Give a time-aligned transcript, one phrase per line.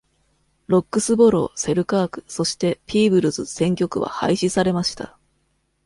[0.65, 5.15] ロックスボロー、セルカーク、そしてピーブルズ選挙区は廃止されました。